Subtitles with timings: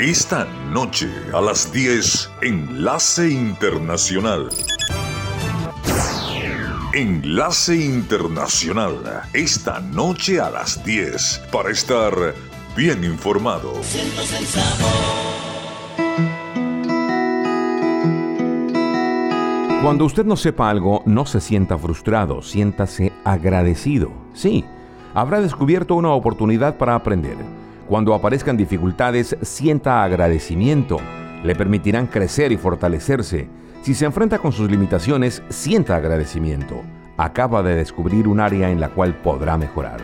[0.00, 4.48] Esta noche a las 10, Enlace Internacional.
[6.94, 8.94] Enlace Internacional.
[9.34, 12.14] Esta noche a las 10 para estar
[12.74, 13.74] bien informado.
[19.82, 24.10] Cuando usted no sepa algo, no se sienta frustrado, siéntase agradecido.
[24.32, 24.64] Sí,
[25.12, 27.59] habrá descubierto una oportunidad para aprender
[27.90, 30.98] cuando aparezcan dificultades, sienta agradecimiento.
[31.42, 33.48] Le permitirán crecer y fortalecerse.
[33.82, 36.82] Si se enfrenta con sus limitaciones, sienta agradecimiento.
[37.16, 39.98] Acaba de descubrir un área en la cual podrá mejorar.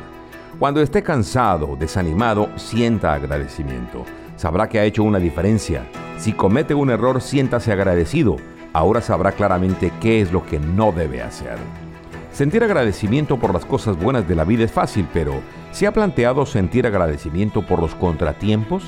[0.58, 4.04] Cuando esté cansado, desanimado, sienta agradecimiento.
[4.34, 5.86] Sabrá que ha hecho una diferencia.
[6.18, 8.34] Si comete un error, siéntase agradecido.
[8.72, 11.56] Ahora sabrá claramente qué es lo que no debe hacer.
[12.32, 15.40] Sentir agradecimiento por las cosas buenas de la vida es fácil, pero
[15.76, 18.82] ¿Se ha planteado sentir agradecimiento por los contratiempos?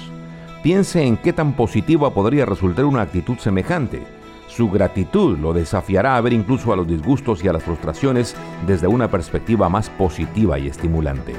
[0.62, 4.04] Piense en qué tan positiva podría resultar una actitud semejante.
[4.46, 8.34] Su gratitud lo desafiará a ver incluso a los disgustos y a las frustraciones
[8.66, 11.34] desde una perspectiva más positiva y estimulante.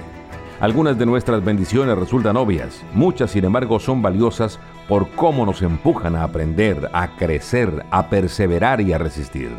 [0.60, 6.16] Algunas de nuestras bendiciones resultan obvias, muchas sin embargo son valiosas por cómo nos empujan
[6.16, 9.50] a aprender, a crecer, a perseverar y a resistir.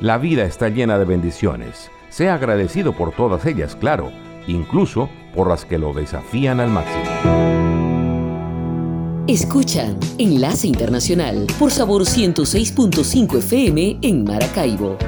[0.00, 1.90] La vida está llena de bendiciones.
[2.10, 4.12] Sea agradecido por todas ellas, claro,
[4.46, 7.02] incluso por las que lo desafían al máximo.
[9.28, 14.98] Escuchan Enlace Internacional por Sabor 106.5 FM en Maracaibo.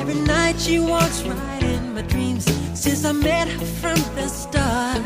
[0.00, 2.44] Every night she walks right in my dreams
[2.74, 5.00] since I met her from the start.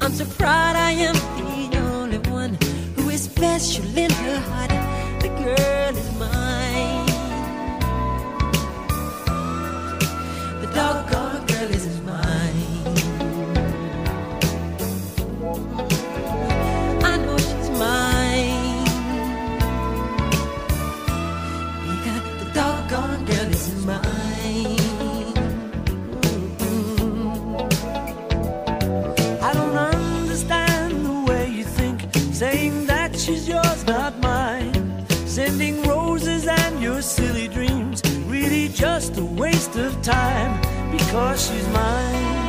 [0.00, 2.56] I'm so proud I am the only one
[2.96, 4.70] who is special in her heart.
[5.20, 6.69] The girl is mine.
[39.74, 40.60] Waste of time
[40.90, 42.39] because she's mine.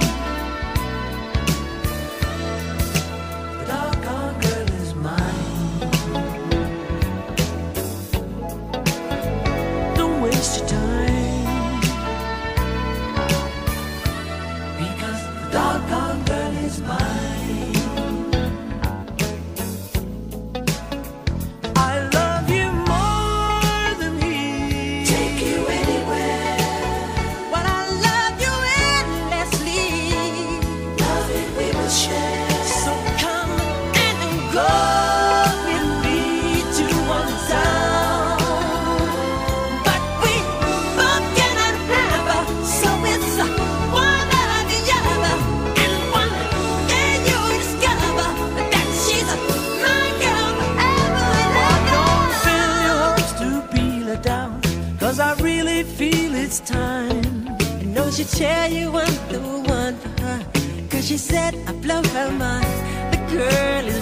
[56.51, 57.47] It's time.
[57.79, 59.39] I know she'll tell you I'm the
[59.79, 60.39] one for her,
[60.89, 62.73] cause she said I blow her mind.
[63.13, 64.01] The girl is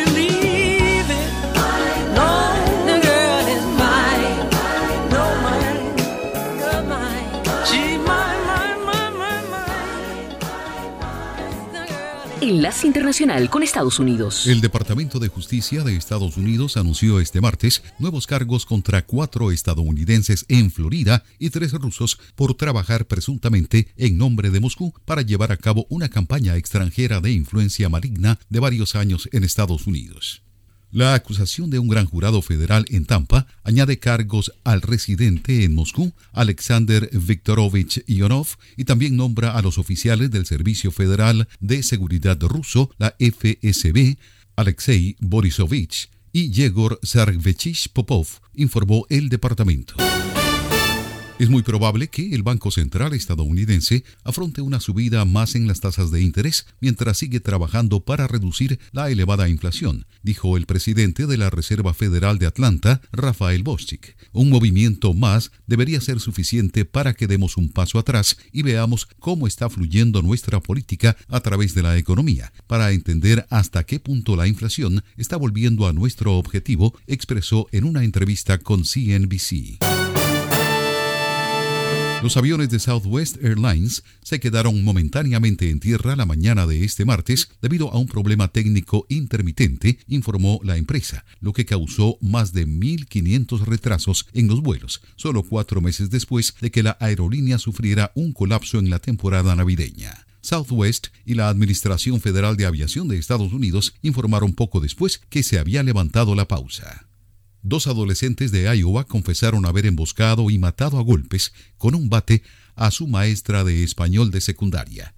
[12.51, 14.45] Enlace Internacional con Estados Unidos.
[14.45, 20.43] El Departamento de Justicia de Estados Unidos anunció este martes nuevos cargos contra cuatro estadounidenses
[20.49, 25.57] en Florida y tres rusos por trabajar presuntamente en nombre de Moscú para llevar a
[25.57, 30.43] cabo una campaña extranjera de influencia maligna de varios años en Estados Unidos.
[30.91, 36.11] La acusación de un gran jurado federal en Tampa añade cargos al residente en Moscú,
[36.33, 42.91] Alexander Viktorovich Ionov, y también nombra a los oficiales del Servicio Federal de Seguridad ruso,
[42.97, 44.17] la FSB,
[44.57, 49.95] Alexei Borisovich y Yegor Sergevich Popov, informó el departamento.
[51.41, 56.11] Es muy probable que el Banco Central estadounidense afronte una subida más en las tasas
[56.11, 61.49] de interés mientras sigue trabajando para reducir la elevada inflación, dijo el presidente de la
[61.49, 64.15] Reserva Federal de Atlanta, Rafael Bostic.
[64.33, 69.47] Un movimiento más debería ser suficiente para que demos un paso atrás y veamos cómo
[69.47, 74.45] está fluyendo nuestra política a través de la economía, para entender hasta qué punto la
[74.45, 80.00] inflación está volviendo a nuestro objetivo, expresó en una entrevista con CNBC.
[82.21, 87.49] Los aviones de Southwest Airlines se quedaron momentáneamente en tierra la mañana de este martes
[87.63, 93.61] debido a un problema técnico intermitente, informó la empresa, lo que causó más de 1.500
[93.61, 98.77] retrasos en los vuelos, solo cuatro meses después de que la aerolínea sufriera un colapso
[98.77, 100.27] en la temporada navideña.
[100.41, 105.57] Southwest y la Administración Federal de Aviación de Estados Unidos informaron poco después que se
[105.57, 107.10] había levantado la pausa.
[107.63, 112.41] Dos adolescentes de Iowa confesaron haber emboscado y matado a golpes con un bate
[112.75, 115.13] a su maestra de español de secundaria.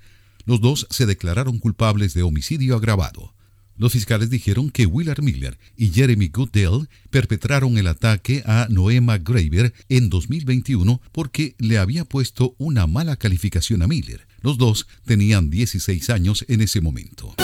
[0.45, 3.33] Los dos se declararon culpables de homicidio agravado.
[3.77, 9.73] Los fiscales dijeron que Willard Miller y Jeremy Goodell perpetraron el ataque a Noema Graver
[9.89, 14.27] en 2021 porque le había puesto una mala calificación a Miller.
[14.41, 17.35] Los dos tenían 16 años en ese momento.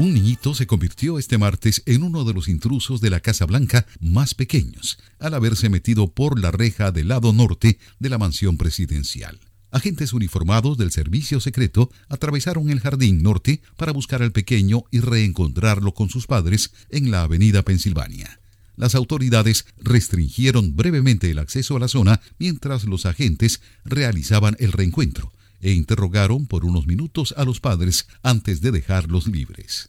[0.00, 3.84] Un niñito se convirtió este martes en uno de los intrusos de la Casa Blanca
[4.00, 9.38] más pequeños, al haberse metido por la reja del lado norte de la mansión presidencial.
[9.70, 15.92] Agentes uniformados del servicio secreto atravesaron el jardín norte para buscar al pequeño y reencontrarlo
[15.92, 18.40] con sus padres en la avenida Pensilvania.
[18.76, 25.30] Las autoridades restringieron brevemente el acceso a la zona mientras los agentes realizaban el reencuentro,
[25.60, 29.86] e interrogaron por unos minutos a los padres antes de dejarlos libres.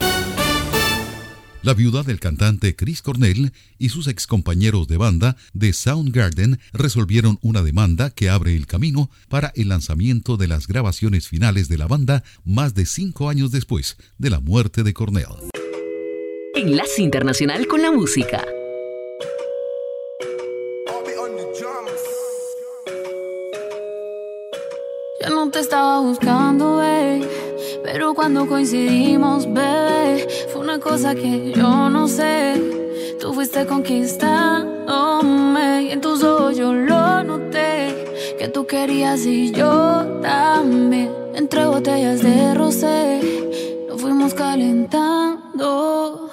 [1.64, 7.62] La viuda del cantante Chris Cornell y sus excompañeros de banda de Soundgarden resolvieron una
[7.62, 12.24] demanda que abre el camino para el lanzamiento de las grabaciones finales de la banda
[12.44, 15.52] más de cinco años después de la muerte de Cornell.
[16.56, 18.44] Enlace Internacional con la Música.
[25.46, 27.28] No te estaba buscando, bebé.
[27.84, 32.62] Pero cuando coincidimos, bebé, fue una cosa que yo no sé.
[33.20, 38.36] Tú fuiste conquistándome y en tus ojos yo lo noté.
[38.38, 41.12] Que tú querías y yo también.
[41.34, 43.20] Entre botellas de rosé,
[43.90, 46.30] nos fuimos calentando.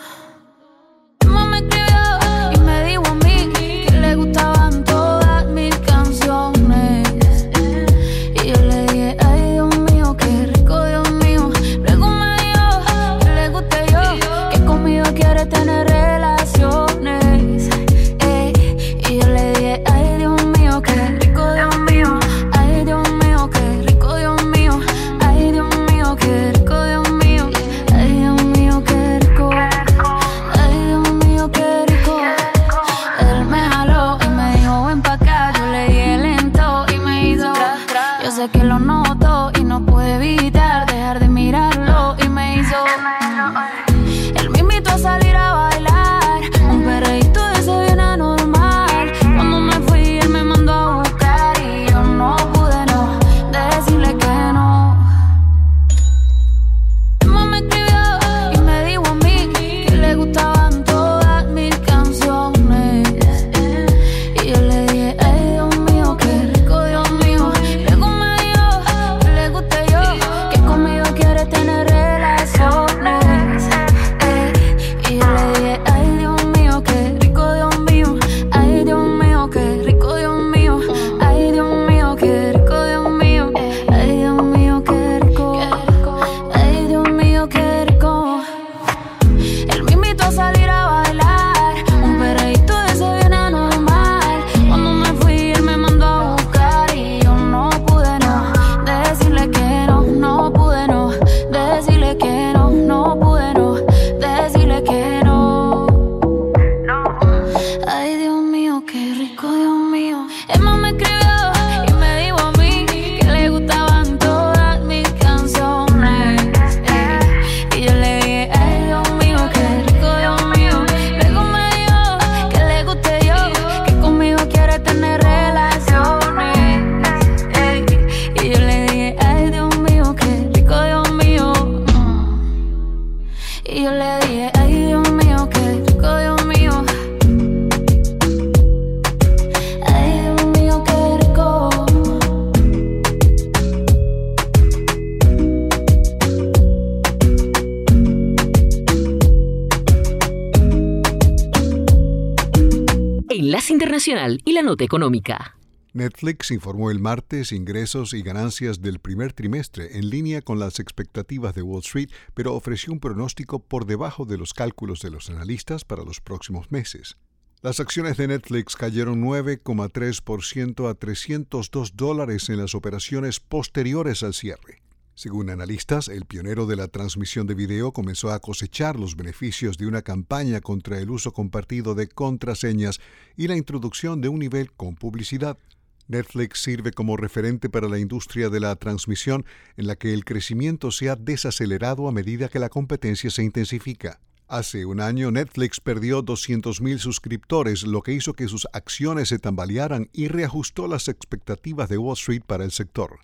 [154.45, 155.57] Y la Nota Económica.
[155.93, 161.53] Netflix informó el martes ingresos y ganancias del primer trimestre en línea con las expectativas
[161.57, 165.85] de Wall Street, pero ofreció un pronóstico por debajo de los cálculos de los analistas
[165.85, 167.17] para los próximos meses.
[167.61, 174.81] Las acciones de Netflix cayeron 9,3% a 302 dólares en las operaciones posteriores al cierre.
[175.19, 179.89] Según analistas, el pionero de la transmisión de video comenzó a cosechar los beneficios de
[179.89, 183.01] una campaña contra el uso compartido de contraseñas
[183.37, 185.59] y la introducción de un nivel con publicidad.
[186.07, 189.45] Netflix sirve como referente para la industria de la transmisión
[189.77, 194.21] en la que el crecimiento se ha desacelerado a medida que la competencia se intensifica.
[194.47, 200.11] Hace un año Netflix perdió 200.000 suscriptores, lo que hizo que sus acciones se tambalearan
[200.13, 203.19] y reajustó las expectativas de Wall Street para el sector.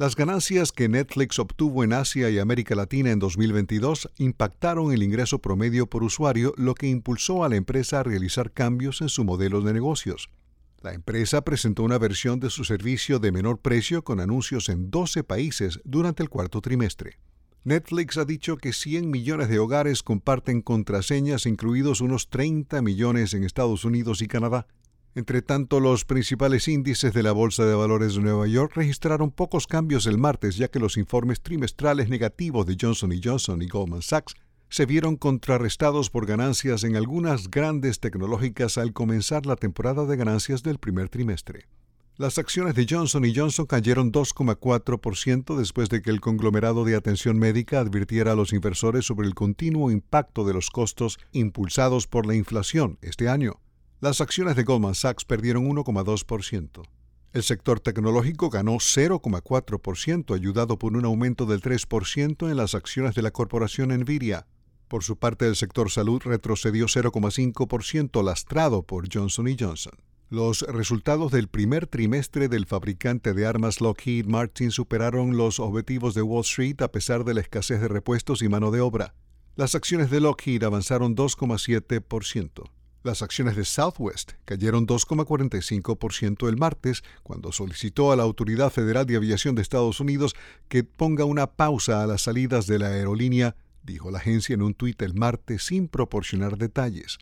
[0.00, 5.40] Las ganancias que Netflix obtuvo en Asia y América Latina en 2022 impactaron el ingreso
[5.40, 9.60] promedio por usuario, lo que impulsó a la empresa a realizar cambios en su modelo
[9.60, 10.30] de negocios.
[10.80, 15.22] La empresa presentó una versión de su servicio de menor precio con anuncios en 12
[15.22, 17.18] países durante el cuarto trimestre.
[17.64, 23.44] Netflix ha dicho que 100 millones de hogares comparten contraseñas, incluidos unos 30 millones en
[23.44, 24.66] Estados Unidos y Canadá.
[25.16, 29.66] Entre tanto, los principales índices de la Bolsa de Valores de Nueva York registraron pocos
[29.66, 34.34] cambios el martes, ya que los informes trimestrales negativos de Johnson Johnson y Goldman Sachs
[34.68, 40.62] se vieron contrarrestados por ganancias en algunas grandes tecnológicas al comenzar la temporada de ganancias
[40.62, 41.66] del primer trimestre.
[42.16, 47.80] Las acciones de Johnson Johnson cayeron 2,4% después de que el conglomerado de atención médica
[47.80, 52.98] advirtiera a los inversores sobre el continuo impacto de los costos impulsados por la inflación
[53.02, 53.58] este año.
[54.02, 56.88] Las acciones de Goldman Sachs perdieron 1,2%.
[57.34, 63.20] El sector tecnológico ganó 0,4%, ayudado por un aumento del 3% en las acciones de
[63.20, 64.46] la corporación Nvidia.
[64.88, 69.92] Por su parte, el sector salud retrocedió 0,5%, lastrado por Johnson Johnson.
[70.30, 76.22] Los resultados del primer trimestre del fabricante de armas Lockheed Martin superaron los objetivos de
[76.22, 79.14] Wall Street a pesar de la escasez de repuestos y mano de obra.
[79.56, 82.70] Las acciones de Lockheed avanzaron 2,7%.
[83.02, 89.16] Las acciones de Southwest cayeron 2,45% el martes cuando solicitó a la Autoridad Federal de
[89.16, 90.34] Aviación de Estados Unidos
[90.68, 94.74] que ponga una pausa a las salidas de la aerolínea, dijo la agencia en un
[94.74, 97.16] tuit el martes sin proporcionar detalles.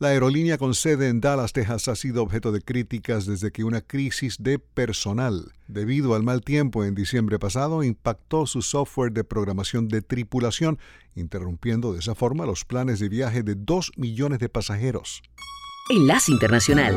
[0.00, 3.80] La aerolínea con sede en Dallas, Texas, ha sido objeto de críticas desde que una
[3.80, 9.86] crisis de personal, debido al mal tiempo en diciembre pasado, impactó su software de programación
[9.86, 10.80] de tripulación,
[11.14, 15.22] interrumpiendo de esa forma los planes de viaje de 2 millones de pasajeros.
[15.90, 16.96] Enlace Internacional.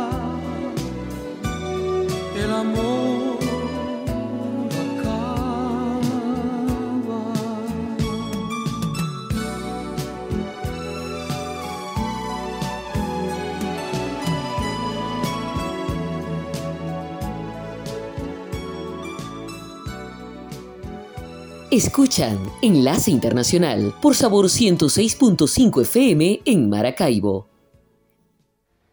[21.71, 27.50] Escuchan Enlace Internacional por Sabor 106.5 FM en Maracaibo.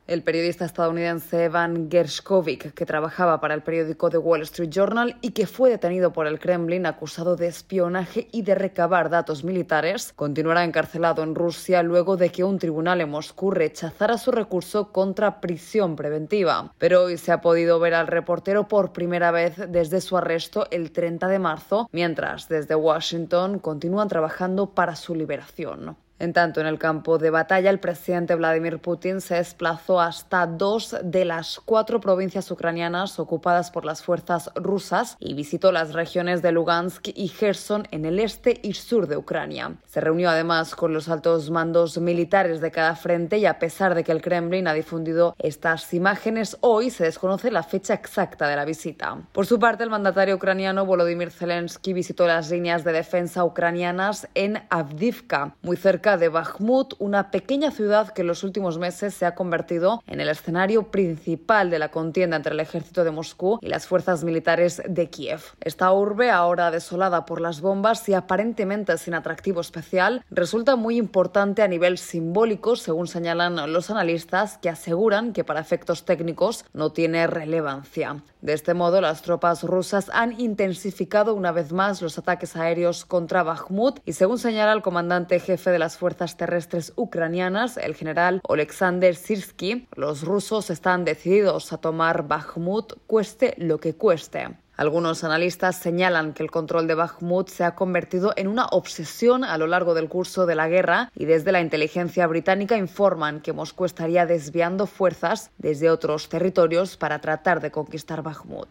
[0.08, 5.32] El periodista estadounidense Evan Gershkovich, que trabajaba para el periódico The Wall Street Journal y
[5.32, 10.64] que fue detenido por el Kremlin acusado de espionaje y de recabar datos militares, continuará
[10.64, 15.94] encarcelado en Rusia luego de que un tribunal en Moscú rechazara su recurso contra prisión
[15.94, 16.72] preventiva.
[16.78, 20.90] Pero hoy se ha podido ver al reportero por primera vez desde su arresto el
[20.90, 25.98] 30 de marzo, mientras desde Washington continúan trabajando para su liberación.
[26.20, 30.96] En tanto, en el campo de batalla, el presidente Vladimir Putin se desplazó hasta dos
[31.02, 36.50] de las cuatro provincias ucranianas ocupadas por las fuerzas rusas y visitó las regiones de
[36.50, 39.76] Lugansk y Gerson en el este y sur de Ucrania.
[39.86, 44.02] Se reunió además con los altos mandos militares de cada frente y a pesar de
[44.02, 48.64] que el Kremlin ha difundido estas imágenes, hoy se desconoce la fecha exacta de la
[48.64, 49.18] visita.
[49.32, 54.64] Por su parte, el mandatario ucraniano Volodymyr Zelensky visitó las líneas de defensa ucranianas en
[54.68, 59.34] Avdivka, muy cerca de Bakhmut, una pequeña ciudad que en los últimos meses se ha
[59.34, 63.86] convertido en el escenario principal de la contienda entre el ejército de Moscú y las
[63.86, 65.42] fuerzas militares de Kiev.
[65.60, 71.62] Esta urbe, ahora desolada por las bombas y aparentemente sin atractivo especial, resulta muy importante
[71.62, 77.26] a nivel simbólico, según señalan los analistas, que aseguran que para efectos técnicos no tiene
[77.26, 78.22] relevancia.
[78.40, 83.42] De este modo, las tropas rusas han intensificado una vez más los ataques aéreos contra
[83.42, 89.14] Bakhmut y según señala el comandante jefe de las fuerzas terrestres ucranianas, el general Oleksandr
[89.14, 94.56] Sirsky, los rusos están decididos a tomar Bakhmut cueste lo que cueste.
[94.78, 99.58] Algunos analistas señalan que el control de Bakhmut se ha convertido en una obsesión a
[99.58, 103.86] lo largo del curso de la guerra y desde la inteligencia británica informan que Moscú
[103.86, 108.68] estaría desviando fuerzas desde otros territorios para tratar de conquistar Bakhmut.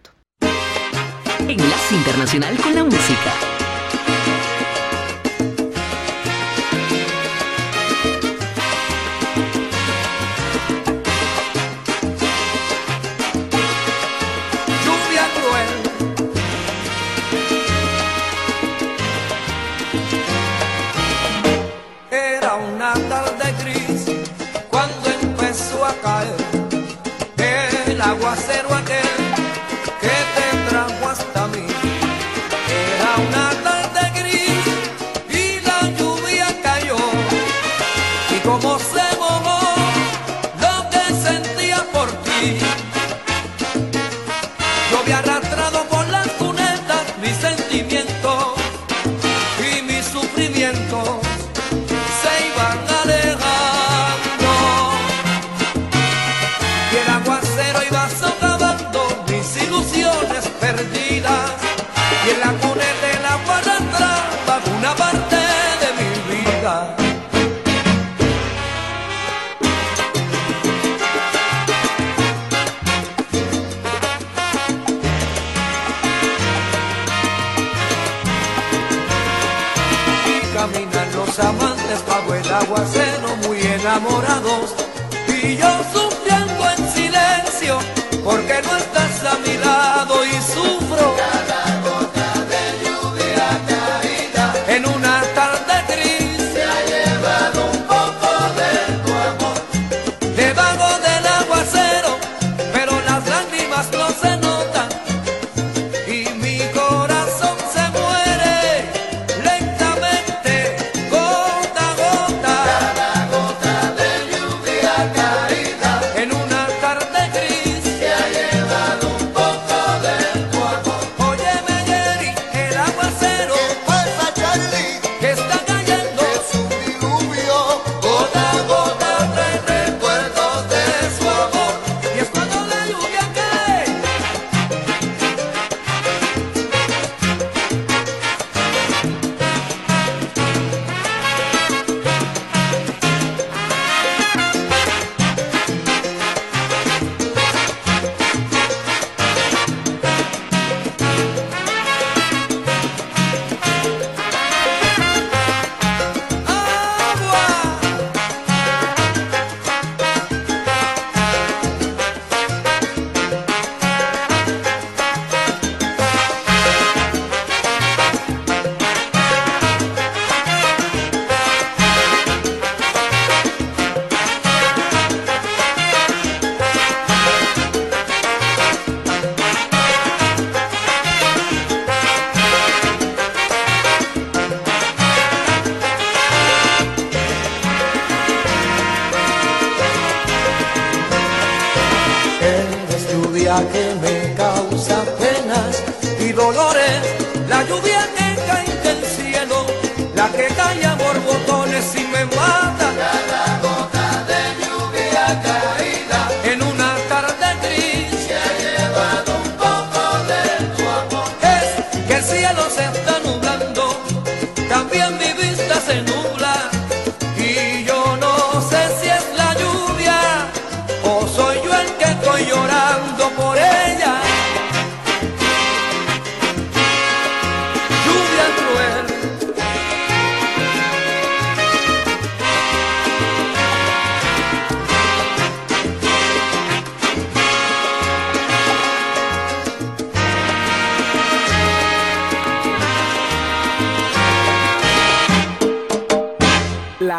[1.40, 3.57] Enlace Internacional con la Música.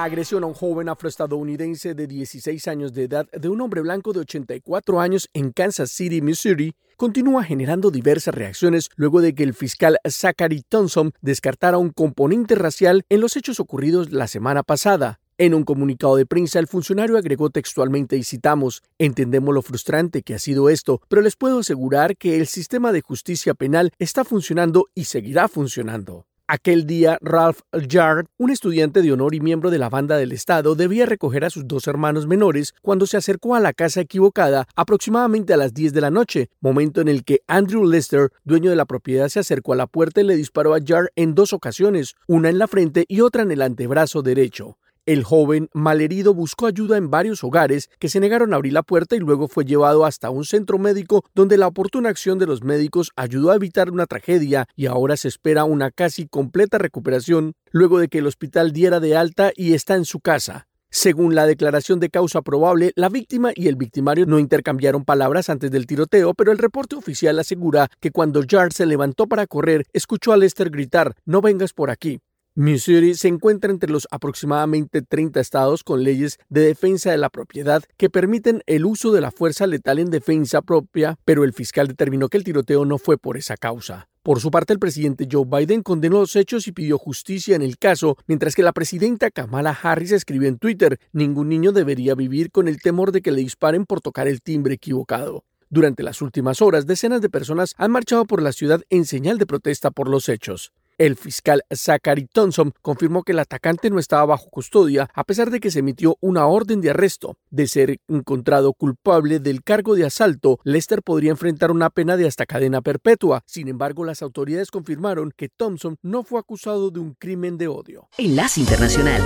[0.09, 4.21] Agresión a un joven afroestadounidense de 16 años de edad de un hombre blanco de
[4.21, 9.99] 84 años en Kansas City, Missouri, continúa generando diversas reacciones luego de que el fiscal
[10.09, 15.21] Zachary Thompson descartara un componente racial en los hechos ocurridos la semana pasada.
[15.37, 20.35] En un comunicado de prensa, el funcionario agregó textualmente y citamos, entendemos lo frustrante que
[20.35, 24.87] ha sido esto, pero les puedo asegurar que el sistema de justicia penal está funcionando
[24.94, 26.27] y seguirá funcionando.
[26.50, 30.74] Aquel día, Ralph Yard, un estudiante de honor y miembro de la banda del Estado,
[30.74, 35.52] debía recoger a sus dos hermanos menores cuando se acercó a la casa equivocada aproximadamente
[35.52, 38.87] a las 10 de la noche, momento en el que Andrew Lester, dueño de la
[38.87, 42.48] propiedad, se acercó a la puerta y le disparó a Yard en dos ocasiones, una
[42.48, 44.78] en la frente y otra en el antebrazo derecho.
[45.09, 49.16] El joven, malherido, buscó ayuda en varios hogares que se negaron a abrir la puerta
[49.16, 53.12] y luego fue llevado hasta un centro médico donde la oportuna acción de los médicos
[53.16, 58.09] ayudó a evitar una tragedia y ahora se espera una casi completa recuperación luego de
[58.09, 60.68] que el hospital diera de alta y está en su casa.
[60.90, 65.71] Según la declaración de causa probable, la víctima y el victimario no intercambiaron palabras antes
[65.71, 70.35] del tiroteo, pero el reporte oficial asegura que cuando Yard se levantó para correr, escuchó
[70.35, 72.21] a Lester gritar, no vengas por aquí.
[72.54, 77.84] Missouri se encuentra entre los aproximadamente 30 estados con leyes de defensa de la propiedad
[77.96, 82.28] que permiten el uso de la fuerza letal en defensa propia, pero el fiscal determinó
[82.28, 84.08] que el tiroteo no fue por esa causa.
[84.24, 87.78] Por su parte, el presidente Joe Biden condenó los hechos y pidió justicia en el
[87.78, 92.66] caso, mientras que la presidenta Kamala Harris escribió en Twitter, ningún niño debería vivir con
[92.66, 95.44] el temor de que le disparen por tocar el timbre equivocado.
[95.70, 99.46] Durante las últimas horas, decenas de personas han marchado por la ciudad en señal de
[99.46, 100.72] protesta por los hechos.
[100.98, 105.61] El fiscal Zachary Thompson confirmó que el atacante no estaba bajo custodia a pesar de
[105.61, 107.37] que se emitió una orden de arresto.
[107.50, 112.46] De ser encontrado culpable del cargo de asalto, Lester podría enfrentar una pena de hasta
[112.46, 113.42] cadena perpetua.
[113.46, 118.08] Sin embargo, las autoridades confirmaron que Thompson no fue acusado de un crimen de odio.
[118.18, 119.22] Enlace Internacional.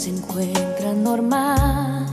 [0.00, 2.06] Se encuentra normal,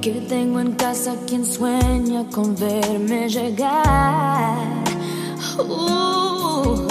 [0.00, 4.54] que tengo en casa quien sueña con verme llegar.
[5.58, 6.86] Uh,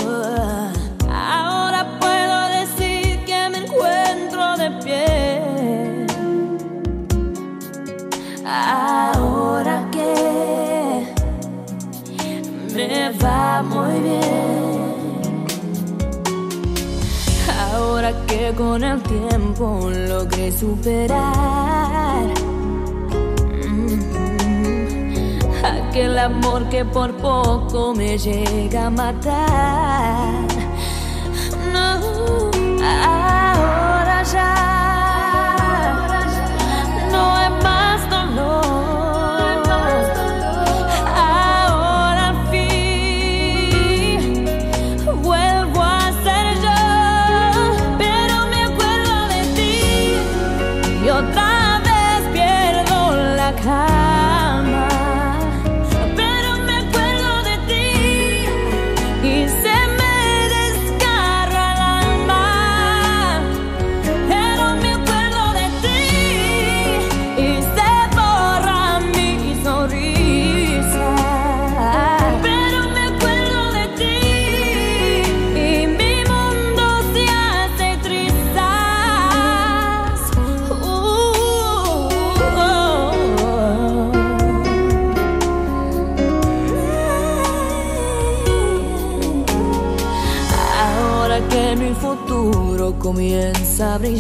[1.10, 6.06] ahora puedo decir que me encuentro de pie.
[8.46, 11.06] Ahora que
[12.76, 14.53] me va muy bien.
[18.04, 22.28] Que con el tiempo logré superar
[23.66, 24.00] mm,
[25.64, 30.48] aquel amor que por poco me llega a matar.
[31.72, 32.52] No,
[32.84, 34.83] ahora ya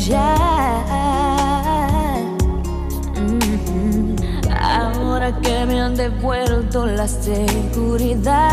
[0.04, 0.84] brillar.
[3.16, 4.16] Mm,
[4.62, 8.53] Ahora que me han devuelto la seguridad.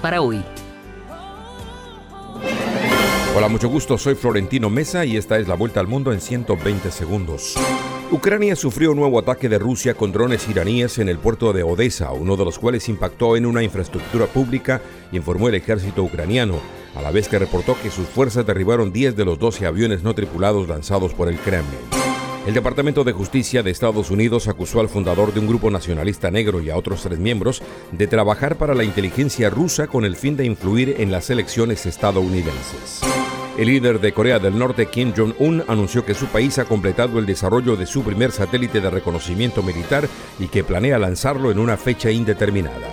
[0.00, 0.40] Para hoy.
[3.34, 3.98] Hola, mucho gusto.
[3.98, 7.56] Soy Florentino Mesa y esta es la vuelta al mundo en 120 segundos.
[8.12, 12.12] Ucrania sufrió un nuevo ataque de Rusia con drones iraníes en el puerto de Odessa,
[12.12, 16.60] uno de los cuales impactó en una infraestructura pública, informó el ejército ucraniano,
[16.94, 20.14] a la vez que reportó que sus fuerzas derribaron 10 de los 12 aviones no
[20.14, 22.01] tripulados lanzados por el Kremlin.
[22.44, 26.60] El Departamento de Justicia de Estados Unidos acusó al fundador de un grupo nacionalista negro
[26.60, 30.44] y a otros tres miembros de trabajar para la inteligencia rusa con el fin de
[30.44, 33.00] influir en las elecciones estadounidenses.
[33.56, 37.26] El líder de Corea del Norte, Kim Jong-un, anunció que su país ha completado el
[37.26, 40.08] desarrollo de su primer satélite de reconocimiento militar
[40.40, 42.90] y que planea lanzarlo en una fecha indeterminada.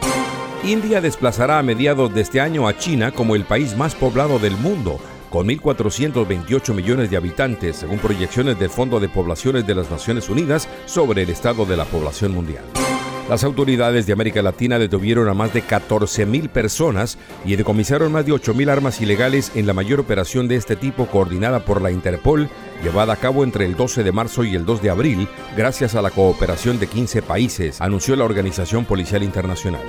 [0.63, 4.57] India desplazará a mediados de este año a China como el país más poblado del
[4.57, 10.29] mundo, con 1.428 millones de habitantes, según proyecciones del Fondo de Poblaciones de las Naciones
[10.29, 12.63] Unidas sobre el estado de la población mundial.
[13.29, 18.33] Las autoridades de América Latina detuvieron a más de 14.000 personas y decomisaron más de
[18.33, 22.49] 8.000 armas ilegales en la mayor operación de este tipo coordinada por la Interpol,
[22.83, 26.01] llevada a cabo entre el 12 de marzo y el 2 de abril, gracias a
[26.01, 29.83] la cooperación de 15 países, anunció la Organización Policial Internacional.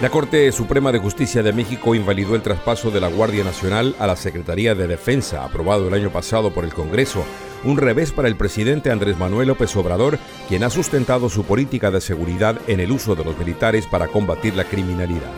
[0.00, 4.06] La Corte Suprema de Justicia de México invalidó el traspaso de la Guardia Nacional a
[4.06, 7.24] la Secretaría de Defensa, aprobado el año pasado por el Congreso,
[7.62, 12.00] un revés para el presidente Andrés Manuel López Obrador, quien ha sustentado su política de
[12.00, 15.30] seguridad en el uso de los militares para combatir la criminalidad.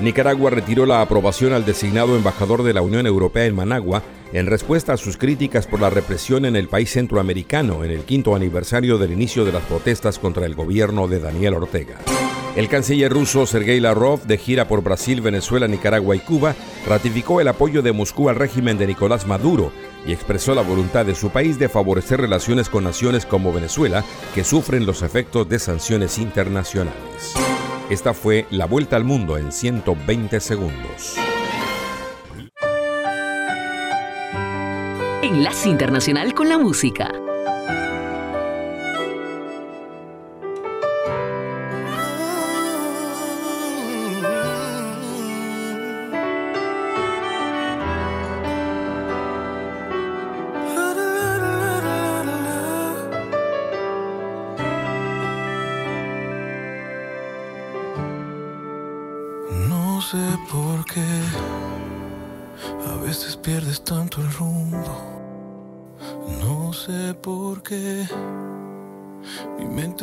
[0.00, 4.92] Nicaragua retiró la aprobación al designado embajador de la Unión Europea en Managua en respuesta
[4.92, 9.12] a sus críticas por la represión en el país centroamericano en el quinto aniversario del
[9.12, 11.96] inicio de las protestas contra el gobierno de Daniel Ortega.
[12.58, 16.56] El canciller ruso Sergei Lavrov, de gira por Brasil, Venezuela, Nicaragua y Cuba,
[16.88, 19.70] ratificó el apoyo de Moscú al régimen de Nicolás Maduro
[20.04, 24.02] y expresó la voluntad de su país de favorecer relaciones con naciones como Venezuela,
[24.34, 27.34] que sufren los efectos de sanciones internacionales.
[27.90, 31.14] Esta fue la vuelta al mundo en 120 segundos.
[35.22, 37.27] Enlace Internacional con la Música.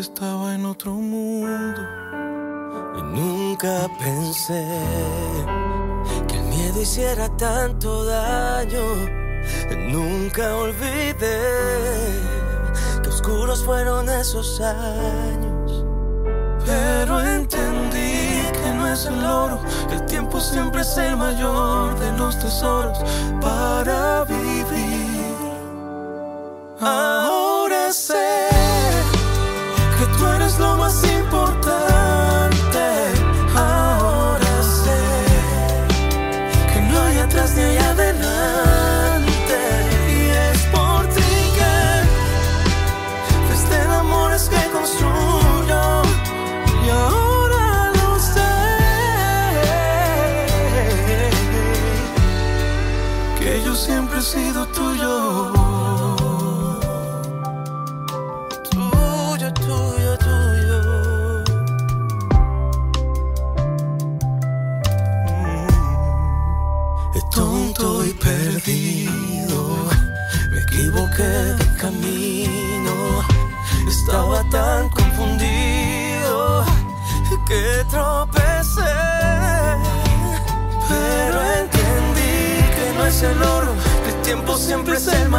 [0.01, 1.81] Estaba en otro mundo.
[2.97, 4.65] Y nunca pensé
[6.27, 8.83] que el miedo hiciera tanto daño.
[9.89, 11.39] Nunca olvidé
[13.01, 15.85] que oscuros fueron esos años.
[16.65, 19.59] Pero entendí que no es el oro,
[19.91, 22.97] el tiempo siempre es el mayor de los tesoros
[23.39, 25.35] para vivir.
[26.81, 28.34] Ahora sé
[54.33, 54.54] yo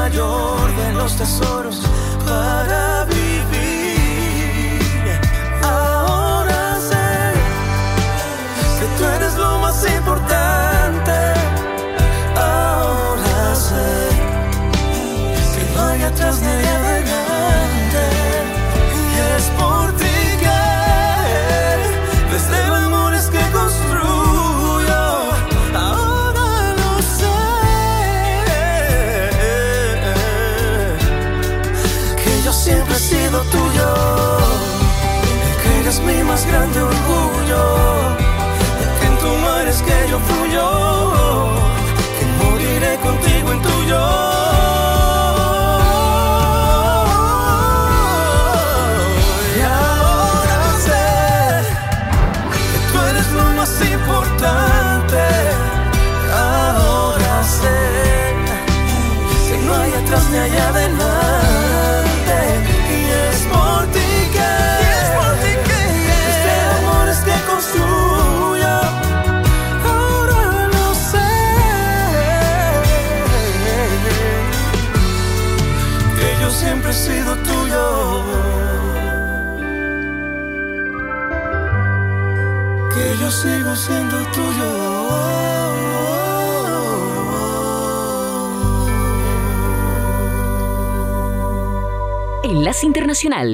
[0.08, 1.82] mayor de los tesoros
[2.24, 3.05] Para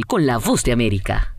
[0.06, 1.31] Con la Voz de América.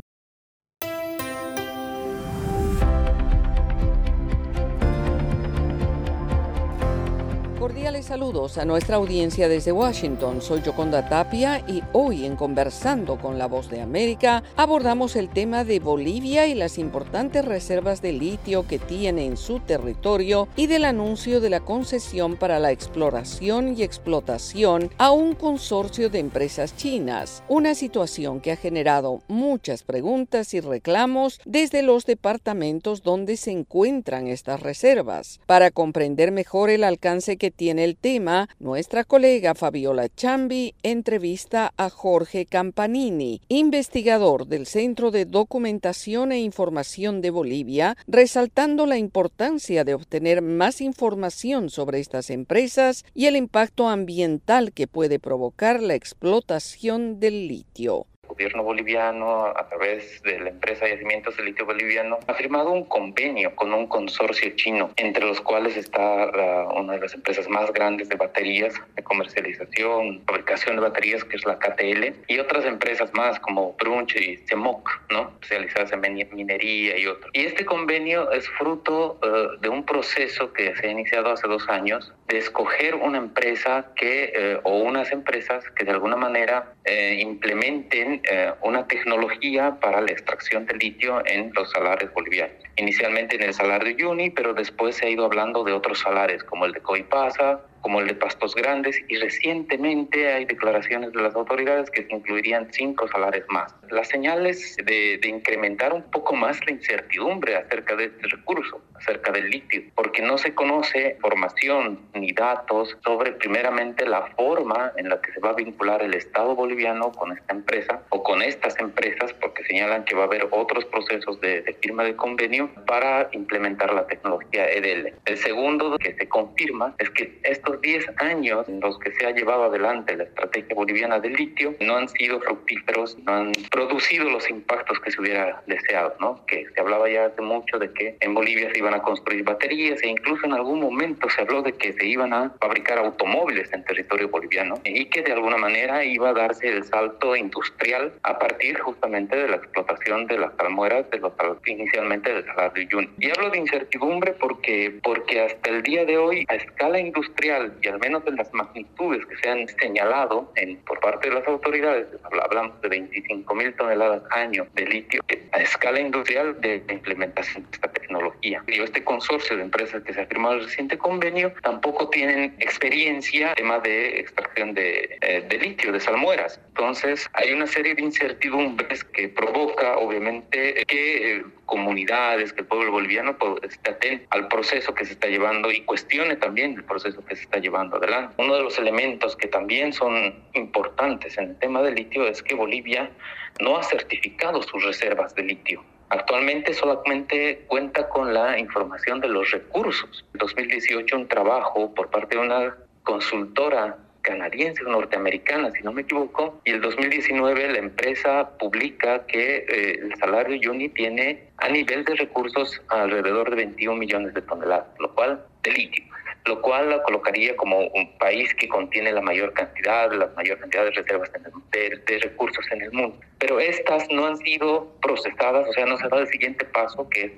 [8.63, 10.41] A nuestra audiencia desde Washington.
[10.41, 15.65] Soy Yoconda Tapia y hoy en Conversando con la Voz de América abordamos el tema
[15.65, 20.85] de Bolivia y las importantes reservas de litio que tiene en su territorio y del
[20.85, 27.43] anuncio de la concesión para la exploración y explotación a un consorcio de empresas chinas.
[27.49, 34.27] Una situación que ha generado muchas preguntas y reclamos desde los departamentos donde se encuentran
[34.27, 35.41] estas reservas.
[35.47, 41.89] Para comprender mejor el alcance que tiene el tema, nuestra colega Fabiola Chambi entrevista a
[41.89, 49.93] Jorge Campanini, investigador del Centro de Documentación e Información de Bolivia, resaltando la importancia de
[49.93, 57.19] obtener más información sobre estas empresas y el impacto ambiental que puede provocar la explotación
[57.19, 62.71] del litio gobierno boliviano, a través de la empresa Yacimientos de Litio Boliviano, ha firmado
[62.71, 67.47] un convenio con un consorcio chino, entre los cuales está la, una de las empresas
[67.47, 72.65] más grandes de baterías, de comercialización, fabricación de baterías, que es la KTL, y otras
[72.65, 75.31] empresas más como Brunch y Semoc, ¿no?
[75.33, 77.29] especializadas en minería y otros.
[77.33, 81.69] Y este convenio es fruto uh, de un proceso que se ha iniciado hace dos
[81.69, 87.17] años de escoger una empresa que, eh, o unas empresas que de alguna manera eh,
[87.19, 92.55] implementen eh, una tecnología para la extracción de litio en los salares bolivianos.
[92.77, 93.95] Inicialmente en el salar de
[94.35, 98.07] pero después se ha ido hablando de otros salares, como el de Coipasa, como el
[98.07, 103.43] de Pastos Grandes, y recientemente hay declaraciones de las autoridades que se incluirían cinco salares
[103.49, 103.75] más.
[103.91, 109.33] Las señales de, de incrementar un poco más la incertidumbre acerca de este recurso, acerca
[109.33, 115.21] del litio, porque no se conoce información ni datos sobre primeramente la forma en la
[115.21, 119.33] que se va a vincular el Estado boliviano con esta empresa o con estas empresas,
[119.33, 123.93] porque señalan que va a haber otros procesos de, de firma de convenio para implementar
[123.93, 125.13] la tecnología EDL.
[125.25, 129.31] El segundo que se confirma es que estos 10 años en los que se ha
[129.31, 134.49] llevado adelante la estrategia boliviana del litio no han sido fructíferos, no han producido los
[134.49, 136.45] impactos que se hubiera deseado, ¿no?
[136.45, 140.01] Que se hablaba ya hace mucho de que en Bolivia se iban a construir baterías
[140.03, 143.83] e incluso en algún momento se habló de que se iban a fabricar automóviles en
[143.83, 148.79] territorio boliviano y que de alguna manera iba a darse el salto industrial a partir
[148.79, 151.33] justamente de la explotación de las salmueras de los
[151.65, 153.09] inicialmente del salar de Uyuni.
[153.19, 157.87] Y hablo de incertidumbre porque porque hasta el día de hoy a escala industrial y
[157.87, 162.07] al menos en las magnitudes que se han señalado en, por parte de las autoridades,
[162.41, 167.91] hablamos de 25 mil toneladas año de litio a escala industrial de implementación de esta
[167.91, 168.63] tecnología.
[168.67, 173.49] Y este consorcio de empresas que se ha firmado el reciente convenio tampoco tienen experiencia
[173.49, 176.59] en temas de extracción de, eh, de litio, de salmueras.
[176.69, 182.91] Entonces hay una serie de incertidumbres que provoca obviamente que eh, comunidades, que el pueblo
[182.91, 187.23] boliviano pues, esté atento al proceso que se está llevando y cuestione también el proceso
[187.25, 188.35] que se está llevando adelante.
[188.37, 192.55] Uno de los elementos que también son importantes en el tema del litio es que
[192.55, 193.11] Bolivia
[193.59, 195.83] no ha certificado sus reservas de litio.
[196.09, 200.25] Actualmente solamente cuenta con la información de los recursos.
[200.33, 206.01] En 2018 un trabajo por parte de una consultora canadiense o norteamericana, si no me
[206.01, 212.03] equivoco, y el 2019 la empresa publica que eh, el salario Uni tiene a nivel
[212.05, 216.03] de recursos alrededor de 21 millones de toneladas, lo cual de litio,
[216.45, 220.83] lo cual la colocaría como un país que contiene la mayor cantidad, la mayor cantidad
[220.85, 223.17] de reservas en el, de, recursos en el mundo.
[223.39, 227.07] Pero estas no han sido procesadas, o sea, no se ha dado el siguiente paso
[227.09, 227.31] que es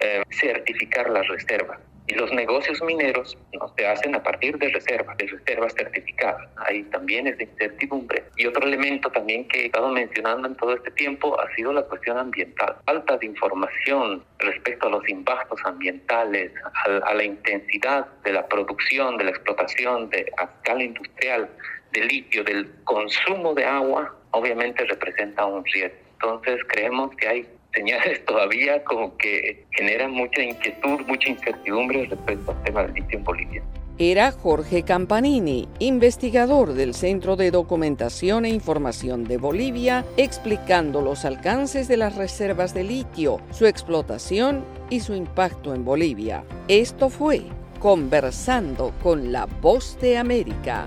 [0.00, 1.78] eh, certificar las reservas.
[2.08, 3.36] Y los negocios mineros
[3.76, 6.48] se hacen a partir de reservas, de reservas certificadas.
[6.56, 8.24] Ahí también es de incertidumbre.
[8.36, 11.82] Y otro elemento también que he estado mencionando en todo este tiempo ha sido la
[11.82, 12.76] cuestión ambiental.
[12.86, 16.50] Falta de información respecto a los impactos ambientales,
[16.86, 21.48] a, a la intensidad de la producción, de la explotación de, a escala industrial
[21.92, 25.96] del litio, del consumo de agua, obviamente representa un riesgo.
[26.20, 27.48] Entonces creemos que hay
[27.78, 33.24] señales todavía como que generan mucha inquietud, mucha incertidumbre respecto al tema del litio en
[33.24, 33.62] Bolivia.
[34.00, 41.88] Era Jorge Campanini, investigador del Centro de Documentación e Información de Bolivia, explicando los alcances
[41.88, 46.44] de las reservas de litio, su explotación y su impacto en Bolivia.
[46.68, 47.42] Esto fue
[47.80, 50.86] Conversando con la Voz de América.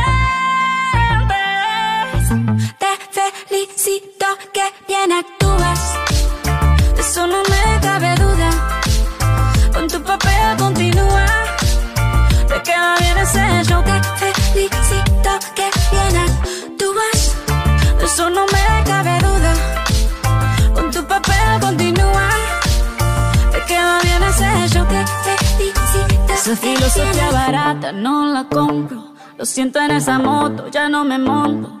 [3.81, 5.95] Felicito que bien actúas.
[6.95, 8.49] De eso no me cabe duda.
[9.73, 11.25] Con tu papel continúa.
[12.47, 13.83] Te queda bien ese show.
[13.83, 17.35] Te felicito que bien actúas.
[17.97, 19.53] De eso no me cabe duda.
[20.75, 22.29] Con tu papel continúa.
[23.51, 24.85] Te queda bien ese show.
[24.85, 25.05] Te
[25.55, 26.33] felicito.
[26.33, 29.13] Esa filosofía barata no la compro.
[29.37, 31.80] Lo siento en esa moto, ya no me monto.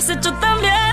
[0.00, 0.89] Unos carros, has hecho también.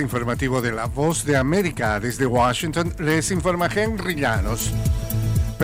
[0.00, 2.00] Informativo de La Voz de América.
[2.00, 4.72] Desde Washington les informa Henry Llanos.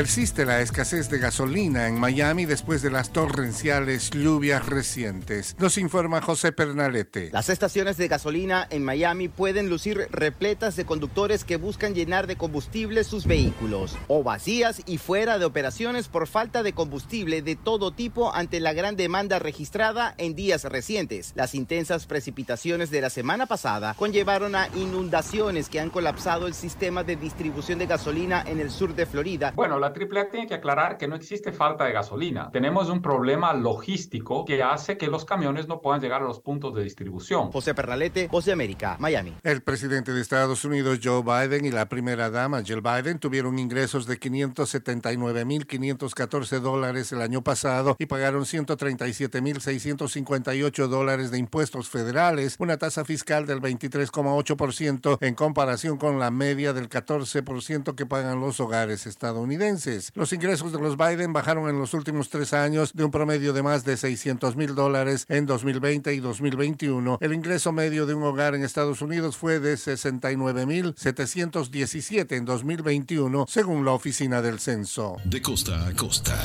[0.01, 5.55] Persiste la escasez de gasolina en Miami después de las torrenciales lluvias recientes.
[5.59, 7.29] Nos informa José Pernalete.
[7.35, 12.37] Las estaciones de gasolina en Miami pueden lucir repletas de conductores que buscan llenar de
[12.37, 17.93] combustible sus vehículos, o vacías y fuera de operaciones por falta de combustible de todo
[17.93, 21.33] tipo ante la gran demanda registrada en días recientes.
[21.35, 27.05] Las intensas precipitaciones de la semana pasada conllevaron a inundaciones que han colapsado el sistema
[27.05, 29.53] de distribución de gasolina en el sur de Florida.
[29.55, 32.51] Bueno, la AAA tiene que aclarar que no existe falta de gasolina.
[32.51, 36.75] Tenemos un problema logístico que hace que los camiones no puedan llegar a los puntos
[36.75, 37.53] de distribución.
[37.53, 39.35] José Pernalete, Voz de América, Miami.
[39.43, 44.07] El presidente de Estados Unidos, Joe Biden, y la primera dama, Jill Biden, tuvieron ingresos
[44.07, 53.05] de 579.514 dólares el año pasado y pagaron 137.658 dólares de impuestos federales, una tasa
[53.05, 59.80] fiscal del 23,8% en comparación con la media del 14% que pagan los hogares estadounidenses.
[60.15, 63.63] Los ingresos de los Biden bajaron en los últimos tres años de un promedio de
[63.63, 67.17] más de 600 mil dólares en 2020 y 2021.
[67.21, 73.87] El ingreso medio de un hogar en Estados Unidos fue de 69.717 en 2021, según
[73.87, 75.17] la oficina del censo.
[75.25, 76.39] De costa a costa,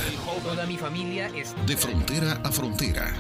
[0.43, 3.13] Toda mi familia es de frontera a frontera,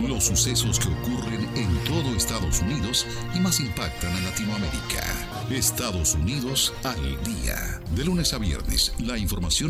[0.00, 5.02] los sucesos que ocurren en todo Estados Unidos y más impactan a Latinoamérica.
[5.50, 7.80] Estados Unidos al día.
[7.94, 9.27] De lunes a viernes, la información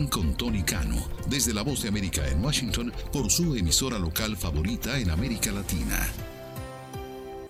[0.08, 4.98] con Tony Cano, desde la Voz de América en Washington, por su emisora local favorita
[4.98, 6.27] en América Latina.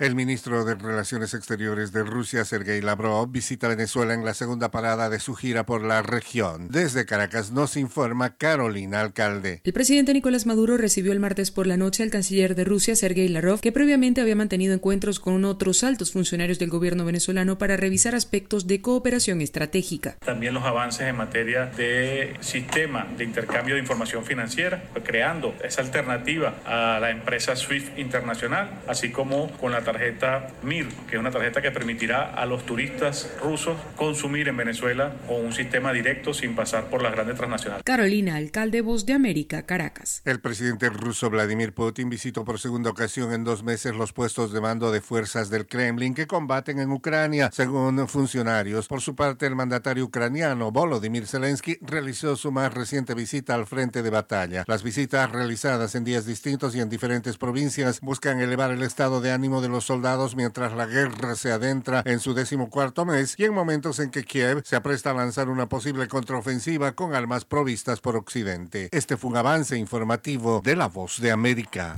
[0.00, 5.10] El ministro de Relaciones Exteriores de Rusia, Sergei Lavrov, visita Venezuela en la segunda parada
[5.10, 6.68] de su gira por la región.
[6.70, 9.60] Desde Caracas nos informa Carolina Alcalde.
[9.64, 13.28] El presidente Nicolás Maduro recibió el martes por la noche al canciller de Rusia, Sergei
[13.28, 18.14] Lavrov, que previamente había mantenido encuentros con otros altos funcionarios del gobierno venezolano para revisar
[18.14, 20.16] aspectos de cooperación estratégica.
[20.24, 26.54] También los avances en materia de sistema de intercambio de información financiera, creando esa alternativa
[26.64, 31.62] a la empresa SWIFT internacional, así como con la tarjeta MIR, que es una tarjeta
[31.62, 36.90] que permitirá a los turistas rusos consumir en Venezuela con un sistema directo sin pasar
[36.90, 37.82] por las grandes transnacionales.
[37.84, 40.20] Carolina, alcalde Voz de América, Caracas.
[40.26, 44.60] El presidente ruso Vladimir Putin visitó por segunda ocasión en dos meses los puestos de
[44.60, 48.88] mando de fuerzas del Kremlin que combaten en Ucrania, según funcionarios.
[48.88, 54.02] Por su parte, el mandatario ucraniano Volodymyr Zelensky realizó su más reciente visita al frente
[54.02, 54.64] de batalla.
[54.66, 59.32] Las visitas realizadas en días distintos y en diferentes provincias buscan elevar el estado de
[59.32, 63.54] ánimo de los soldados mientras la guerra se adentra en su decimocuarto mes y en
[63.54, 68.16] momentos en que Kiev se apresta a lanzar una posible contraofensiva con armas provistas por
[68.16, 68.88] Occidente.
[68.92, 71.94] Este fue un avance informativo de La Voz de América.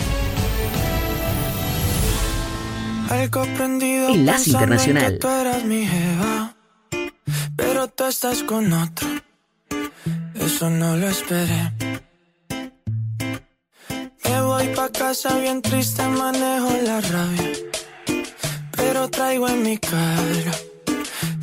[3.11, 5.12] Enlace Internacional.
[5.12, 6.55] que tú eras mi jeva,
[7.57, 9.09] pero tú estás con otro.
[10.35, 11.72] Eso no lo esperé.
[14.61, 17.51] Voy pa casa bien triste, manejo la rabia,
[18.77, 20.53] pero traigo en mi cara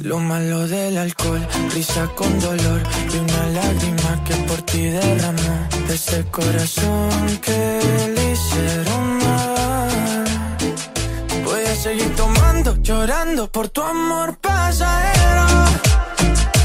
[0.01, 1.43] lo malo del alcohol,
[1.73, 7.79] risa con dolor y una lágrima que por ti derramó de ese corazón que
[8.15, 10.25] le hicieron mal.
[11.43, 15.47] Voy a seguir tomando, llorando por tu amor pasajero.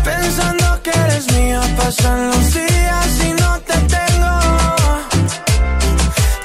[0.04, 4.32] Pensando que eres mía, pasan los días y no te tengo.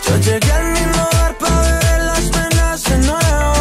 [0.07, 3.53] Yo llegué al mismo bar para beber las penas de nuevo.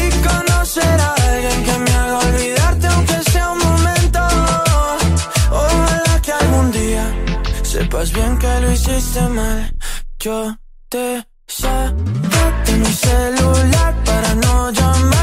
[0.00, 4.20] Y conocer a alguien que me haga olvidarte, aunque sea un momento.
[5.50, 7.04] Ojalá que algún día
[7.62, 9.74] sepas bien que lo hiciste mal.
[10.18, 10.56] Yo
[10.88, 15.13] te saqué de mi celular para no llamarte.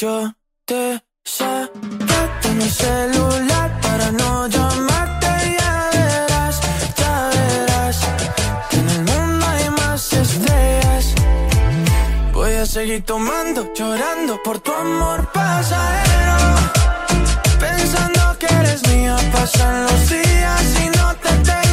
[0.00, 0.32] Yo
[0.64, 5.26] te saqué mi celular para no llamarte.
[5.58, 6.60] Ya verás,
[6.96, 7.98] ya verás
[8.70, 11.14] que en el mundo hay más estrellas.
[12.32, 16.36] Voy a seguir tomando, llorando por tu amor pasajero.
[17.58, 21.67] Pensando que eres mía, pasan los días y no te tengo.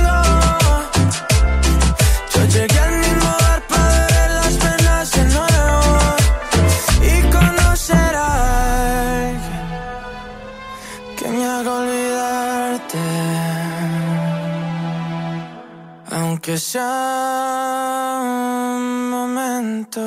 [16.48, 20.00] Aunque sea un momento.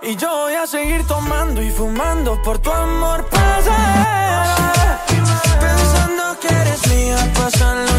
[0.00, 3.74] Y yo voy a seguir tomando y fumando por tu amor pasajero.
[5.60, 7.95] Pensando que eres mía, pasan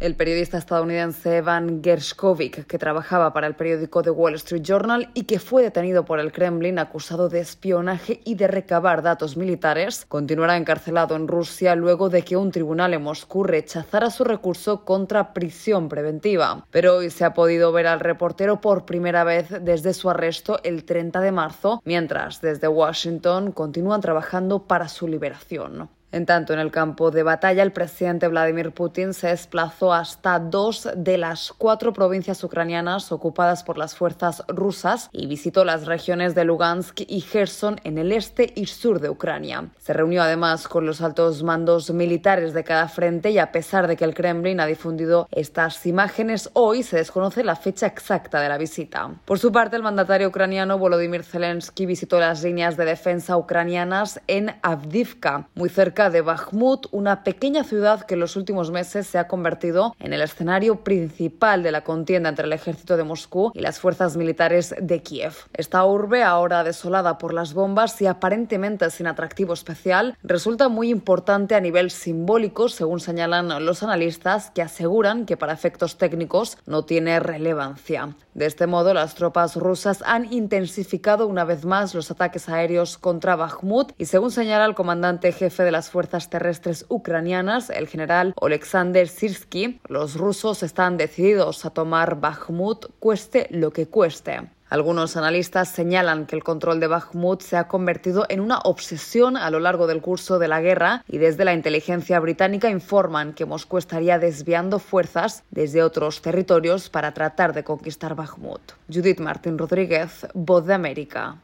[0.00, 5.24] El periodista estadounidense Evan Gershkovich, que trabajaba para el periódico The Wall Street Journal y
[5.24, 10.56] que fue detenido por el Kremlin acusado de espionaje y de recabar datos militares, continuará
[10.56, 15.88] encarcelado en Rusia luego de que un tribunal en Moscú rechazara su recurso contra prisión
[15.88, 16.66] preventiva.
[16.72, 20.82] Pero hoy se ha podido ver al reportero por primera vez desde su arresto el
[20.82, 25.90] 30 de marzo, mientras desde Washington continúan trabajando para su liberación.
[26.12, 30.88] En tanto, en el campo de batalla, el presidente Vladimir Putin se desplazó hasta dos
[30.96, 36.44] de las cuatro provincias ucranianas ocupadas por las fuerzas rusas y visitó las regiones de
[36.44, 39.70] Lugansk y Gerson en el este y sur de Ucrania.
[39.78, 43.96] Se reunió además con los altos mandos militares de cada frente y a pesar de
[43.96, 48.58] que el Kremlin ha difundido estas imágenes, hoy se desconoce la fecha exacta de la
[48.58, 49.10] visita.
[49.24, 54.56] Por su parte, el mandatario ucraniano Volodymyr Zelensky visitó las líneas de defensa ucranianas en
[54.62, 59.28] Avdivka, muy cerca de Bakhmut, una pequeña ciudad que en los últimos meses se ha
[59.28, 63.78] convertido en el escenario principal de la contienda entre el ejército de Moscú y las
[63.78, 65.34] fuerzas militares de Kiev.
[65.52, 71.54] Esta urbe, ahora desolada por las bombas y aparentemente sin atractivo especial, resulta muy importante
[71.54, 77.20] a nivel simbólico, según señalan los analistas, que aseguran que para efectos técnicos no tiene
[77.20, 78.14] relevancia.
[78.34, 83.36] De este modo, las tropas rusas han intensificado una vez más los ataques aéreos contra
[83.36, 89.08] Bakhmut y según señala el comandante jefe de las fuerzas terrestres ucranianas, el general Oleksandr
[89.08, 94.48] Sirsky, los rusos están decididos a tomar Bakhmut cueste lo que cueste.
[94.70, 99.50] Algunos analistas señalan que el control de Bakhmut se ha convertido en una obsesión a
[99.50, 103.78] lo largo del curso de la guerra y desde la inteligencia británica informan que Moscú
[103.78, 108.60] estaría desviando fuerzas desde otros territorios para tratar de conquistar Bakhmut.
[108.88, 111.36] Judith Martín Rodríguez, Voz de América.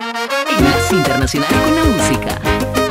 [0.00, 2.81] Enlace Internacional con la Música.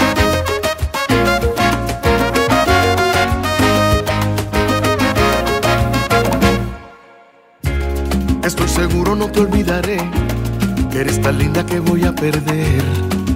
[8.88, 9.98] Seguro no te olvidaré
[10.92, 12.82] que eres tan linda que voy a perder.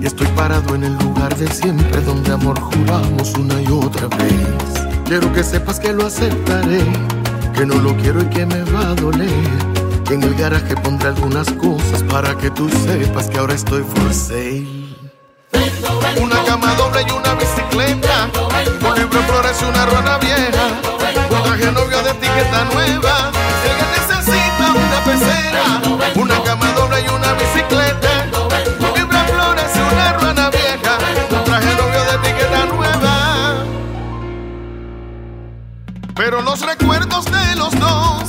[0.01, 4.67] Y estoy parado en el lugar de siempre donde amor juramos una y otra vez.
[5.05, 6.81] Quiero que sepas que lo aceptaré,
[7.53, 9.51] que no lo quiero y que me va a doler.
[10.05, 14.13] Que en el garaje pondré algunas cosas para que tú sepas que ahora estoy for
[14.15, 14.65] sale.
[16.23, 18.31] Una cama doble y una bicicleta,
[18.89, 20.65] un libro flores y una ruana vieja,
[21.29, 23.14] un traje novio de etiqueta nueva.
[26.15, 30.97] Una cama doble y una bicicleta, de flores y una ruana vieja,
[31.31, 33.65] un traje novio de etiqueta nueva.
[36.15, 38.23] Pero los recuerdos de los dos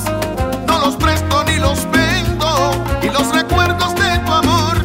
[0.66, 2.72] no los presto ni los vendo.
[3.02, 4.84] Y los recuerdos de tu amor,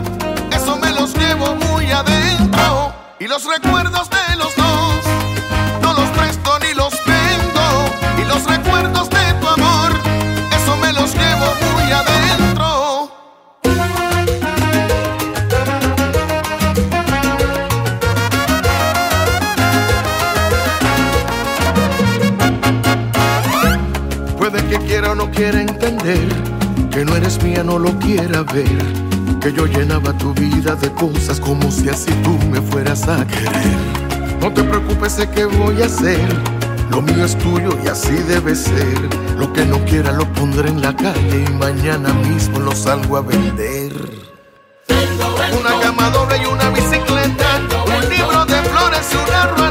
[0.52, 2.94] eso me los llevo muy adentro.
[3.20, 4.96] Y los recuerdos de los dos
[5.82, 8.22] no los presto ni los vendo.
[8.22, 9.92] Y los recuerdos de tu amor,
[10.56, 12.01] eso me los llevo muy adentro.
[25.42, 26.28] Quiera entender
[26.92, 28.84] que no eres mía, no lo quiera ver.
[29.42, 33.76] Que yo llenaba tu vida de cosas como si así tú me fueras a querer.
[34.40, 36.30] No te preocupes, sé que voy a hacer.
[36.92, 39.00] Lo mío es tuyo y así debe ser.
[39.36, 43.22] Lo que no quiera lo pondré en la calle y mañana mismo lo salgo a
[43.22, 43.94] vender.
[45.60, 49.71] Una cama doble y una bicicleta, un libro de flores y una ruana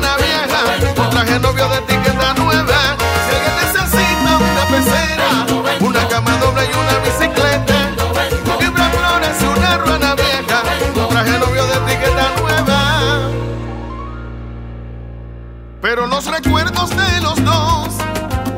[15.92, 17.88] Pero los recuerdos de los dos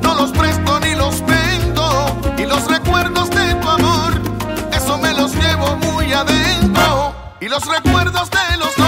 [0.02, 2.20] no los presto ni los vendo.
[2.36, 4.12] Y los recuerdos de tu amor,
[4.70, 7.14] eso me los llevo muy adentro.
[7.40, 8.81] Y los recuerdos de los dos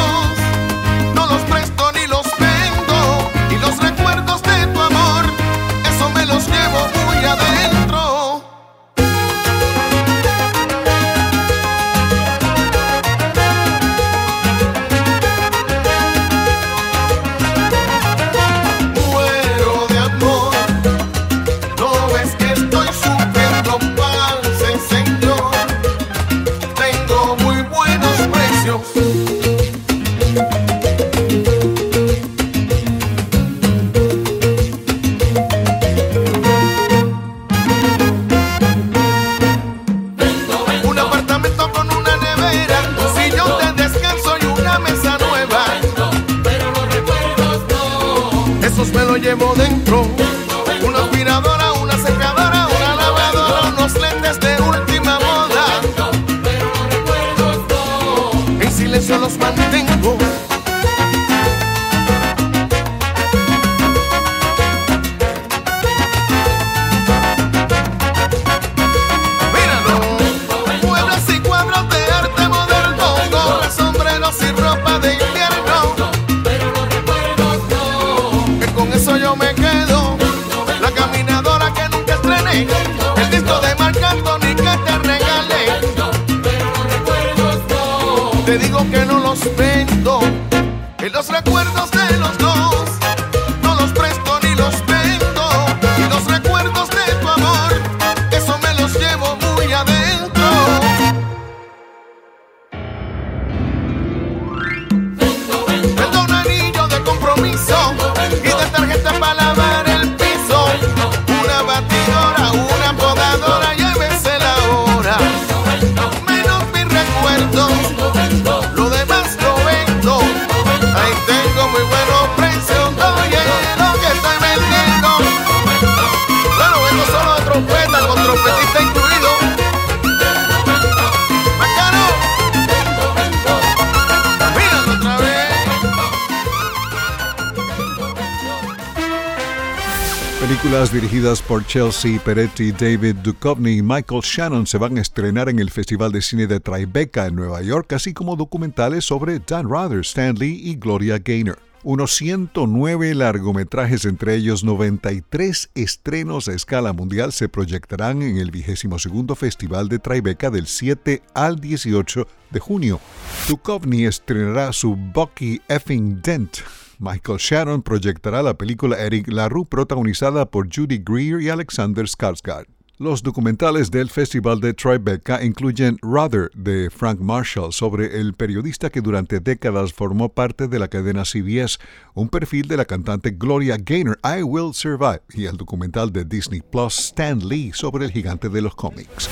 [140.46, 145.58] Películas dirigidas por Chelsea Peretti, David Duchovny y Michael Shannon se van a estrenar en
[145.58, 150.00] el Festival de Cine de Tribeca en Nueva York, así como documentales sobre Dan Rather,
[150.00, 151.58] Stan Lee y Gloria Gaynor.
[151.82, 159.38] Unos 109 largometrajes, entre ellos 93 estrenos a escala mundial, se proyectarán en el 22
[159.38, 163.00] Festival de Tribeca del 7 al 18 de junio.
[163.48, 166.58] Duchovny estrenará su Bucky Effing Dent,
[166.98, 172.66] Michael Shannon proyectará la película Eric LaRue protagonizada por Judy Greer y Alexander Skarsgård.
[172.98, 179.00] Los documentales del Festival de Tribeca incluyen Rather de Frank Marshall sobre el periodista que
[179.00, 181.78] durante décadas formó parte de la cadena CBS,
[182.14, 186.60] un perfil de la cantante Gloria Gaynor I Will Survive y el documental de Disney
[186.60, 189.28] Plus Stan Lee sobre el gigante de los cómics.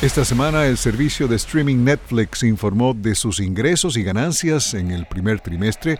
[0.00, 5.06] Esta semana el servicio de streaming Netflix informó de sus ingresos y ganancias en el
[5.06, 5.98] primer trimestre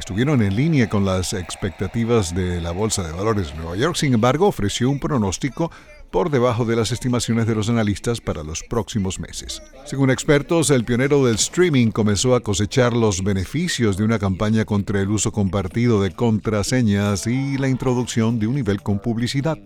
[0.00, 3.96] estuvieron en línea con las expectativas de la Bolsa de Valores de Nueva York.
[3.96, 5.70] Sin embargo, ofreció un pronóstico
[6.10, 9.62] por debajo de las estimaciones de los analistas para los próximos meses.
[9.84, 15.00] Según expertos, el pionero del streaming comenzó a cosechar los beneficios de una campaña contra
[15.00, 19.58] el uso compartido de contraseñas y la introducción de un nivel con publicidad.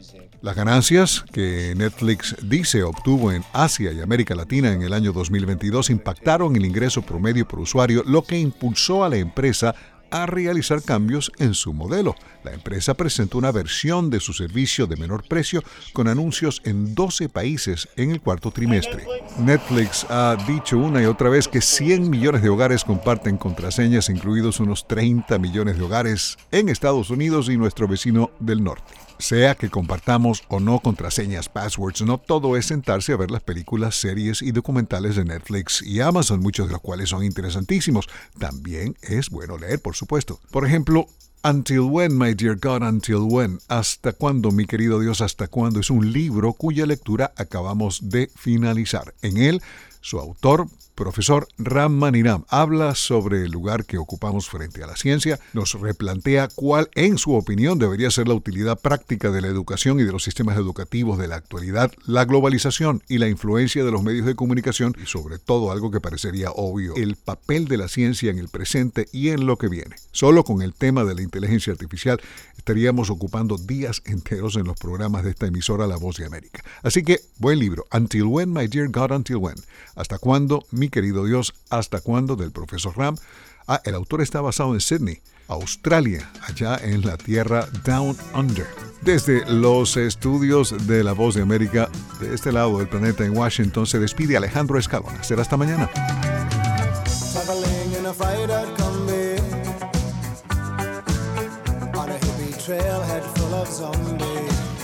[0.42, 5.90] Las ganancias que Netflix dice obtuvo en Asia y América Latina en el año 2022
[5.90, 9.74] impactaron el ingreso promedio por usuario, lo que impulsó a la empresa
[10.10, 12.14] a realizar cambios en su modelo.
[12.44, 17.28] La empresa presentó una versión de su servicio de menor precio con anuncios en 12
[17.28, 19.06] países en el cuarto trimestre.
[19.38, 24.60] Netflix ha dicho una y otra vez que 100 millones de hogares comparten contraseñas, incluidos
[24.60, 28.99] unos 30 millones de hogares en Estados Unidos y nuestro vecino del norte.
[29.20, 33.94] Sea que compartamos o no contraseñas, passwords, no todo es sentarse a ver las películas,
[33.94, 38.08] series y documentales de Netflix y Amazon, muchos de los cuales son interesantísimos.
[38.38, 40.40] También es bueno leer, por supuesto.
[40.50, 41.06] Por ejemplo,
[41.44, 43.58] Until When, My Dear God, Until When.
[43.68, 45.80] ¿Hasta cuándo, mi querido Dios, hasta cuándo?
[45.80, 49.14] Es un libro cuya lectura acabamos de finalizar.
[49.22, 49.62] En él,
[50.00, 55.38] su autor, profesor Ram Maniram, habla sobre el lugar que ocupamos frente a la ciencia,
[55.54, 60.04] nos replantea cuál, en su opinión, debería ser la utilidad práctica de la educación y
[60.04, 64.26] de los sistemas educativos de la actualidad, la globalización y la influencia de los medios
[64.26, 68.38] de comunicación y sobre todo algo que parecería obvio, el papel de la ciencia en
[68.38, 69.96] el presente y en lo que viene.
[70.12, 72.20] Solo con el tema de la inteligencia artificial
[72.56, 76.62] estaríamos ocupando días enteros en los programas de esta emisora La Voz de América.
[76.82, 79.56] Así que, buen libro, Until When, My Dear God, Until When.
[80.00, 81.54] ¿Hasta cuándo, mi querido Dios?
[81.68, 82.36] ¿Hasta cuándo?
[82.36, 83.16] del profesor Ram.
[83.66, 88.66] Ah, el autor está basado en Sydney, Australia, allá en la tierra Down Under.
[89.02, 91.88] Desde los estudios de La Voz de América,
[92.20, 95.22] de este lado del planeta en Washington, se despide Alejandro Escalona.
[95.22, 95.88] Será hasta mañana.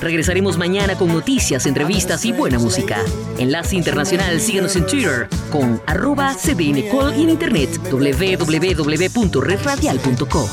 [0.01, 2.97] Regresaremos mañana con noticias, entrevistas y buena música.
[3.39, 10.49] Enlace Internacional, síguenos en Twitter con arroba cdncall y en internet www.redradial.co.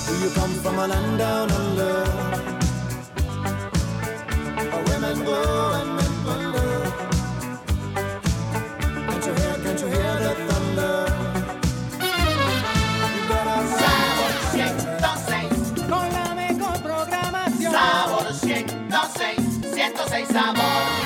[20.34, 21.03] 家暴